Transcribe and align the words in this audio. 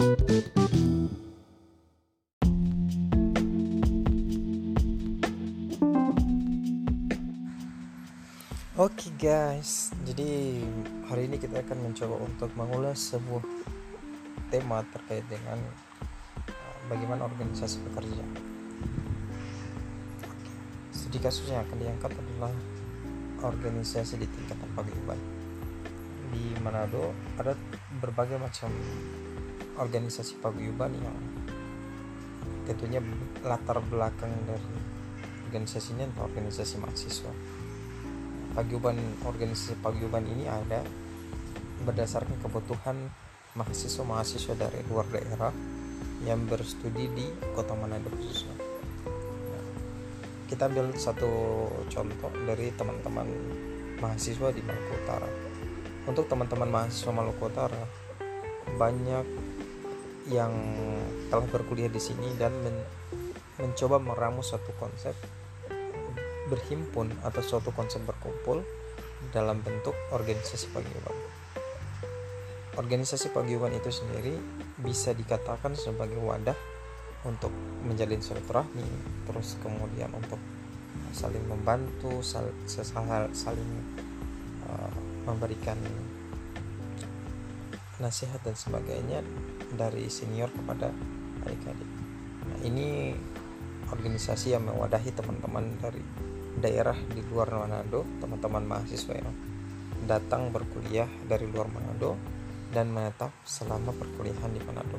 Oke 0.00 0.16
okay 8.80 9.12
guys, 9.20 9.92
jadi 10.08 10.56
hari 11.04 11.28
ini 11.28 11.36
kita 11.36 11.60
akan 11.60 11.92
mencoba 11.92 12.16
untuk 12.16 12.48
mengulas 12.56 13.12
sebuah 13.12 13.44
tema 14.48 14.80
terkait 14.88 15.20
dengan 15.28 15.60
uh, 16.48 16.76
bagaimana 16.88 17.28
organisasi 17.28 17.84
bekerja. 17.92 18.24
Studi 20.96 21.20
kasus 21.20 21.52
yang 21.52 21.60
akan 21.68 21.76
diangkat 21.76 22.16
adalah 22.16 22.56
organisasi 23.44 24.16
di 24.16 24.24
tingkat 24.32 24.56
paguyuban. 24.72 25.20
Di 26.32 26.56
Manado 26.64 27.12
ada 27.36 27.52
berbagai 28.00 28.40
macam 28.40 28.72
organisasi 29.80 30.38
paguyuban 30.44 30.92
yang 30.92 31.16
tentunya 32.68 33.00
latar 33.42 33.80
belakang 33.88 34.30
dari 34.44 34.76
organisasinya 35.48 36.06
atau 36.14 36.28
organisasi 36.28 36.78
mahasiswa 36.78 37.32
paguyuban 38.54 38.98
organisasi 39.24 39.78
paguyuban 39.80 40.26
ini 40.26 40.46
ada 40.46 40.82
berdasarkan 41.86 42.36
kebutuhan 42.44 43.08
mahasiswa-mahasiswa 43.56 44.54
dari 44.54 44.80
luar 44.86 45.06
daerah 45.10 45.50
yang 46.22 46.44
berstudi 46.44 47.08
di 47.16 47.26
Kota 47.56 47.72
Manado 47.72 48.12
khususnya. 48.12 48.52
kita 50.46 50.66
ambil 50.66 50.92
satu 50.98 51.30
contoh 51.86 52.32
dari 52.44 52.74
teman-teman 52.74 53.26
mahasiswa 54.02 54.50
di 54.50 54.60
Maluku 54.66 54.92
Utara. 54.98 55.30
Untuk 56.10 56.26
teman-teman 56.26 56.66
mahasiswa 56.66 57.14
Maluku 57.14 57.46
Utara 57.46 57.80
banyak 58.74 59.24
yang 60.30 60.54
telah 61.28 61.46
berkuliah 61.50 61.90
di 61.90 61.98
sini 61.98 62.30
dan 62.38 62.54
men 62.62 62.78
mencoba 63.60 64.00
meramu 64.00 64.40
satu 64.40 64.72
konsep 64.80 65.12
berhimpun 66.48 67.12
atau 67.20 67.44
suatu 67.44 67.70
konsep 67.76 68.00
berkumpul 68.08 68.64
dalam 69.30 69.60
bentuk 69.60 69.92
organisasi 70.10 70.72
paguyuban. 70.72 71.12
Organisasi 72.80 73.36
paguyuban 73.36 73.76
itu 73.76 73.92
sendiri 73.92 74.32
bisa 74.80 75.12
dikatakan 75.12 75.76
sebagai 75.76 76.16
wadah 76.16 76.56
untuk 77.28 77.52
menjalin 77.84 78.24
silaturahmi, 78.24 78.88
terus 79.28 79.60
kemudian 79.60 80.08
untuk 80.16 80.40
saling 81.12 81.44
membantu, 81.44 82.24
sal, 82.24 82.48
saling 82.66 83.70
uh, 84.64 84.92
memberikan 85.28 85.76
nasihat 88.00 88.40
dan 88.42 88.56
sebagainya 88.56 89.20
dari 89.76 90.08
senior 90.08 90.48
kepada 90.50 90.90
adik-adik. 91.44 91.90
Nah, 92.48 92.58
ini 92.64 93.14
organisasi 93.92 94.56
yang 94.56 94.64
mewadahi 94.66 95.12
teman-teman 95.12 95.76
dari 95.78 96.02
daerah 96.58 96.96
di 96.96 97.20
luar 97.30 97.52
Manado, 97.52 98.02
teman-teman 98.18 98.64
mahasiswa 98.66 99.14
yang 99.14 99.30
datang 100.08 100.50
berkuliah 100.50 101.06
dari 101.28 101.46
luar 101.46 101.68
Manado 101.68 102.16
dan 102.72 102.88
menetap 102.90 103.30
selama 103.44 103.92
perkuliahan 103.94 104.50
di 104.50 104.60
Manado. 104.64 104.98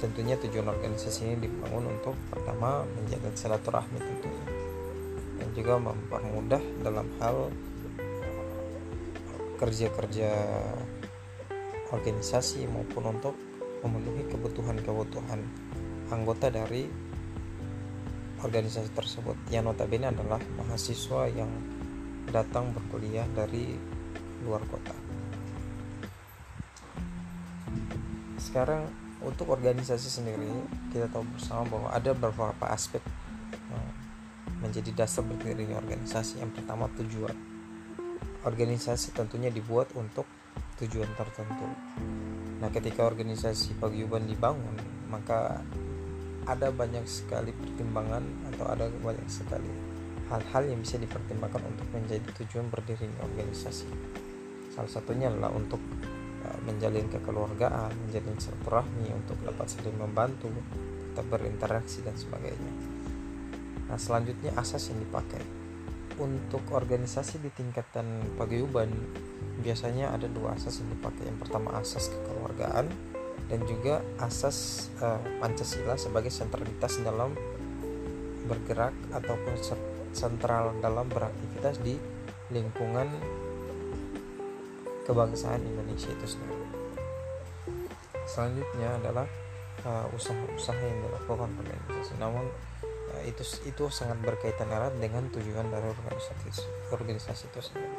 Tentunya 0.00 0.34
tujuan 0.40 0.64
organisasi 0.64 1.28
ini 1.28 1.36
dibangun 1.44 1.92
untuk 1.92 2.16
pertama 2.32 2.88
menjaga 2.96 3.36
silaturahmi 3.36 4.00
tentunya 4.00 4.44
dan 5.40 5.48
juga 5.52 5.74
mempermudah 5.76 6.62
dalam 6.80 7.04
hal 7.20 7.52
kerja-kerja 9.60 10.32
organisasi 11.90 12.66
maupun 12.70 13.10
untuk 13.10 13.34
memenuhi 13.82 14.26
kebutuhan-kebutuhan 14.30 15.40
anggota 16.10 16.50
dari 16.50 16.86
organisasi 18.40 18.90
tersebut 18.96 19.36
yang 19.52 19.68
notabene 19.68 20.08
adalah 20.08 20.40
mahasiswa 20.56 21.28
yang 21.28 21.50
datang 22.30 22.72
berkuliah 22.72 23.26
dari 23.36 23.76
luar 24.46 24.64
kota. 24.70 24.96
Sekarang 28.40 28.88
untuk 29.20 29.52
organisasi 29.52 30.08
sendiri 30.08 30.48
kita 30.88 31.12
tahu 31.12 31.28
bersama 31.36 31.62
bahwa 31.68 31.88
ada 31.92 32.10
beberapa 32.16 32.66
aspek 32.72 33.04
menjadi 34.60 35.04
dasar 35.04 35.24
berdirinya 35.24 35.80
organisasi. 35.80 36.40
Yang 36.40 36.60
pertama 36.60 36.88
tujuan. 37.00 37.36
Organisasi 38.40 39.12
tentunya 39.12 39.52
dibuat 39.52 39.92
untuk 39.96 40.24
tujuan 40.80 41.10
tertentu. 41.16 41.68
Nah, 42.60 42.68
ketika 42.72 43.04
organisasi 43.08 43.76
paguyuban 43.80 44.28
dibangun, 44.28 44.76
maka 45.08 45.64
ada 46.48 46.72
banyak 46.72 47.04
sekali 47.04 47.52
pertimbangan 47.52 48.24
atau 48.52 48.64
ada 48.68 48.88
banyak 48.88 49.28
sekali 49.28 49.68
hal-hal 50.30 50.62
yang 50.62 50.80
bisa 50.80 50.96
dipertimbangkan 50.96 51.62
untuk 51.66 51.88
menjadi 51.90 52.22
tujuan 52.42 52.70
berdirinya 52.70 53.26
organisasi. 53.26 53.90
Salah 54.70 54.88
satunya 54.88 55.26
adalah 55.26 55.50
untuk 55.50 55.82
uh, 56.46 56.58
menjalin 56.62 57.10
kekeluargaan, 57.10 57.90
menjalin 58.06 58.38
silaturahmi, 58.38 59.10
untuk 59.10 59.36
dapat 59.42 59.66
saling 59.66 59.98
membantu, 59.98 60.48
tetap 61.10 61.26
berinteraksi 61.34 62.06
dan 62.06 62.14
sebagainya. 62.14 62.72
Nah, 63.90 63.98
selanjutnya 63.98 64.54
asas 64.54 64.86
yang 64.94 65.02
dipakai 65.02 65.42
untuk 66.22 66.62
organisasi 66.70 67.42
di 67.42 67.50
tingkatan 67.50 68.38
paguyuban 68.38 68.92
biasanya 69.60 70.12
ada 70.16 70.26
dua 70.26 70.56
asas 70.56 70.80
yang 70.80 70.90
dipakai. 70.96 71.28
Yang 71.28 71.38
pertama 71.46 71.76
asas 71.78 72.08
kekeluargaan, 72.08 72.90
dan 73.50 73.60
juga 73.66 74.00
asas 74.22 74.88
uh, 75.02 75.18
Pancasila 75.42 75.98
sebagai 75.98 76.30
sentralitas 76.30 77.02
dalam 77.02 77.34
bergerak 78.46 78.94
ataupun 79.14 79.54
sentral 80.10 80.74
dalam 80.82 81.06
beraktivitas 81.06 81.78
di 81.82 81.94
lingkungan 82.50 83.06
kebangsaan 85.06 85.62
Indonesia 85.62 86.10
itu 86.10 86.26
sendiri. 86.34 86.66
Selanjutnya 88.26 88.94
adalah 88.94 89.26
eh, 89.82 90.06
usaha-usaha 90.14 90.82
yang 90.82 90.98
dilakukan 91.02 91.50
organisasi. 91.50 92.14
Namun 92.22 92.46
uh, 93.10 93.22
itu 93.26 93.42
itu 93.66 93.84
sangat 93.90 94.22
berkaitan 94.22 94.70
erat 94.70 94.94
dengan 95.02 95.26
tujuan 95.34 95.66
dari 95.66 95.90
organisasi 95.90 96.62
organisasi 96.94 97.50
itu 97.50 97.60
sendiri. 97.62 97.98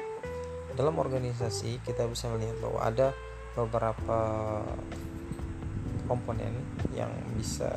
Dalam 0.75 0.95
organisasi 0.97 1.83
kita 1.83 2.07
bisa 2.07 2.31
melihat 2.31 2.57
bahwa 2.63 2.79
ada 2.81 3.07
beberapa 3.55 4.19
komponen 6.07 6.55
yang 6.95 7.11
bisa 7.35 7.71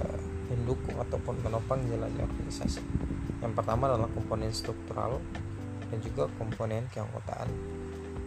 mendukung 0.50 0.99
ataupun 0.99 1.38
menopang 1.43 1.82
jalannya 1.87 2.22
organisasi. 2.22 2.82
Yang 3.43 3.53
pertama 3.55 3.91
adalah 3.91 4.10
komponen 4.10 4.50
struktural 4.55 5.19
dan 5.91 5.99
juga 6.03 6.31
komponen 6.38 6.87
keanggotaan. 6.91 7.49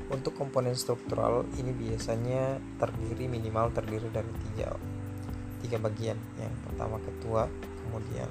Untuk 0.07 0.39
komponen 0.39 0.71
struktural 0.71 1.43
ini 1.59 1.75
biasanya 1.75 2.55
terdiri 2.79 3.27
minimal 3.27 3.75
terdiri 3.75 4.07
dari 4.07 4.31
tiga 4.47 4.71
tiga 5.59 5.77
bagian. 5.83 6.15
Yang 6.39 6.55
pertama 6.63 6.95
ketua, 7.03 7.43
kemudian 7.83 8.29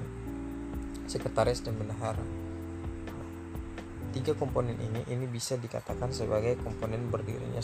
sekretaris 1.05 1.61
dan 1.61 1.77
bendahara. 1.77 2.46
Tiga 4.15 4.33
komponen 4.33 4.77
ini 4.79 5.01
ini 5.11 5.25
bisa 5.29 5.59
dikatakan 5.59 6.09
sebagai 6.09 6.57
komponen 6.63 7.11
berdirinya 7.11 7.61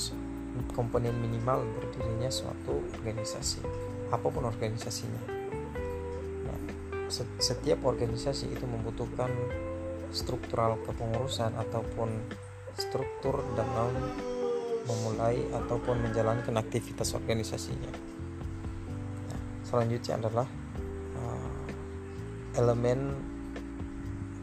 komponen 0.78 1.18
minimal 1.18 1.66
berdirinya 1.66 2.30
suatu 2.30 2.86
organisasi 3.00 3.66
apa 4.14 4.28
pun 4.30 4.46
organisasinya. 4.46 5.24
Nah, 6.46 6.60
setiap 7.42 7.82
organisasi 7.82 8.54
itu 8.54 8.66
membutuhkan 8.70 9.34
struktural 10.14 10.78
kepengurusan 10.86 11.58
ataupun 11.58 12.14
struktur 12.78 13.42
dalam 13.58 13.98
memulai 14.86 15.42
ataupun 15.50 16.06
menjalankan 16.06 16.54
aktivitas 16.62 17.18
organisasinya. 17.18 17.90
Nah, 19.32 19.42
selanjutnya 19.66 20.22
adalah 20.22 20.48
uh, 21.18 21.66
elemen 22.62 23.18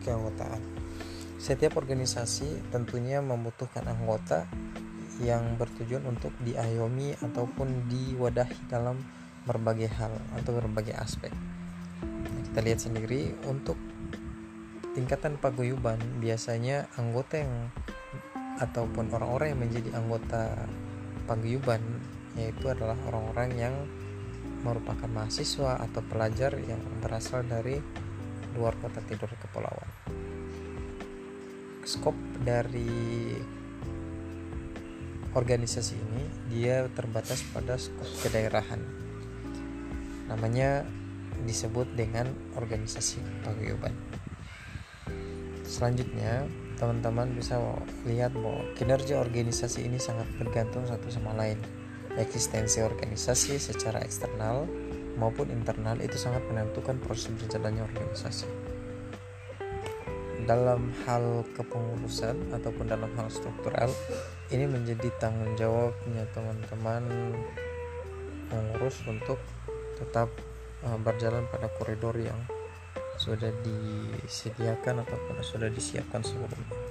keanggotaan. 0.03 0.80
Setiap 1.41 1.81
organisasi 1.81 2.69
tentunya 2.69 3.25
membutuhkan 3.25 3.89
anggota 3.89 4.45
yang 5.25 5.57
bertujuan 5.57 6.05
untuk 6.05 6.37
diayomi 6.45 7.17
ataupun 7.17 7.89
diwadahi 7.89 8.69
dalam 8.69 9.01
berbagai 9.49 9.89
hal 9.89 10.13
atau 10.37 10.53
berbagai 10.61 10.93
aspek. 11.01 11.33
kita 12.51 12.61
lihat 12.67 12.81
sendiri 12.85 13.33
untuk 13.49 13.79
tingkatan 14.93 15.41
paguyuban 15.41 15.97
biasanya 16.21 16.93
anggota 17.01 17.41
yang 17.41 17.73
ataupun 18.61 19.09
orang-orang 19.17 19.57
yang 19.57 19.61
menjadi 19.65 19.91
anggota 19.97 20.43
paguyuban 21.25 21.81
yaitu 22.37 22.69
adalah 22.69 22.99
orang-orang 23.09 23.49
yang 23.57 23.75
merupakan 24.61 25.09
mahasiswa 25.09 25.81
atau 25.89 26.05
pelajar 26.05 26.53
yang 26.69 26.83
berasal 27.01 27.41
dari 27.49 27.81
luar 28.59 28.77
kota 28.83 29.01
tidur 29.09 29.31
kepulauan. 29.41 29.89
Skop 31.91 32.15
dari 32.47 33.35
organisasi 35.35 35.99
ini 35.99 36.23
dia 36.47 36.87
terbatas 36.95 37.43
pada 37.51 37.75
skop 37.75 38.07
kedaerahan. 38.23 38.79
Namanya 40.31 40.87
disebut 41.43 41.91
dengan 41.99 42.31
organisasi 42.55 43.43
paguyuban. 43.43 43.91
Selanjutnya 45.67 46.47
teman-teman 46.79 47.35
bisa 47.35 47.59
lihat 48.07 48.39
bahwa 48.39 48.63
kinerja 48.79 49.19
organisasi 49.19 49.83
ini 49.83 49.99
sangat 49.99 50.31
bergantung 50.39 50.87
satu 50.87 51.11
sama 51.11 51.35
lain. 51.35 51.59
Eksistensi 52.15 52.87
organisasi 52.87 53.59
secara 53.59 53.99
eksternal 54.07 54.63
maupun 55.19 55.51
internal 55.51 55.99
itu 55.99 56.15
sangat 56.15 56.47
menentukan 56.47 57.03
proses 57.03 57.35
berjalannya 57.35 57.83
organisasi 57.83 58.70
dalam 60.51 60.91
hal 61.07 61.47
kepengurusan 61.55 62.51
ataupun 62.51 62.91
dalam 62.91 63.07
hal 63.15 63.31
struktural 63.31 63.87
ini 64.51 64.67
menjadi 64.67 65.07
tanggung 65.23 65.55
jawabnya 65.55 66.27
teman-teman 66.35 67.07
mengurus 68.51 68.99
untuk 69.07 69.39
tetap 69.95 70.27
uh, 70.83 70.99
berjalan 70.99 71.47
pada 71.55 71.71
koridor 71.79 72.19
yang 72.19 72.35
sudah 73.15 73.55
disediakan 73.63 75.07
ataupun 75.07 75.39
sudah 75.39 75.71
disiapkan 75.71 76.19
sebelumnya. 76.27 76.83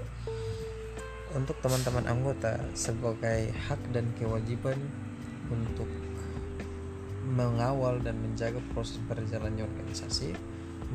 Untuk 1.35 1.59
teman-teman 1.59 2.07
anggota 2.07 2.63
sebagai 2.71 3.51
hak 3.67 3.91
dan 3.91 4.07
kewajiban 4.15 4.79
untuk 5.51 5.91
mengawal 7.27 7.99
dan 7.99 8.15
menjaga 8.23 8.63
proses 8.71 9.03
berjalannya 9.03 9.67
organisasi, 9.67 10.31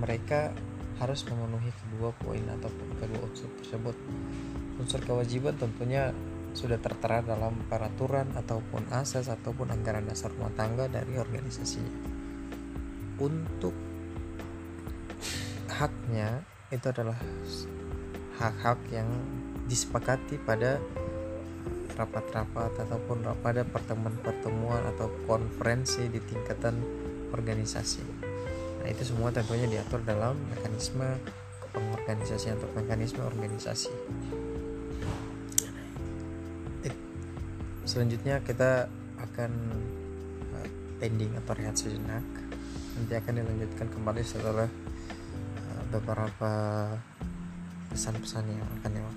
mereka 0.00 0.56
harus 1.02 1.26
memenuhi 1.26 1.70
kedua 1.74 2.14
poin 2.22 2.42
ataupun 2.46 2.88
kedua 2.98 3.20
unsur 3.26 3.50
tersebut. 3.58 3.96
Unsur 4.78 5.00
kewajiban 5.02 5.58
tentunya 5.58 6.14
sudah 6.54 6.78
tertera 6.78 7.18
dalam 7.18 7.66
peraturan 7.66 8.30
ataupun 8.38 8.86
asas 8.94 9.26
ataupun 9.26 9.74
anggaran 9.74 10.06
dasar 10.06 10.30
rumah 10.30 10.54
tangga 10.54 10.86
dari 10.86 11.18
organisasinya. 11.18 12.14
Untuk 13.18 13.74
haknya 15.66 16.46
itu 16.70 16.86
adalah 16.86 17.18
hak-hak 18.38 18.78
yang 18.94 19.10
disepakati 19.66 20.38
pada 20.42 20.78
rapat-rapat 21.94 22.74
ataupun 22.86 23.22
pada 23.42 23.62
pertemuan-pertemuan 23.62 24.82
atau 24.94 25.10
konferensi 25.26 26.06
di 26.10 26.18
tingkatan 26.22 26.74
organisasi. 27.30 28.23
Nah, 28.84 28.88
itu 28.92 29.00
semua 29.00 29.32
tentunya 29.32 29.64
diatur 29.64 30.04
dalam 30.04 30.36
mekanisme 30.52 31.16
pengorganisasian 31.72 32.60
atau 32.60 32.68
mekanisme 32.76 33.24
organisasi. 33.24 33.88
Selanjutnya 37.84 38.40
kita 38.40 38.88
akan 39.20 39.50
uh, 40.56 40.68
pending 41.00 41.32
atau 41.40 41.52
rehat 41.56 41.76
sejenak. 41.80 42.24
Nanti 42.96 43.12
akan 43.16 43.32
dilanjutkan 43.40 43.88
kembali 43.88 44.22
setelah 44.24 44.68
beberapa 45.94 46.52
pesan-pesan 47.94 48.50
yang 48.50 48.66
akan 48.80 48.90
lewat 48.98 49.16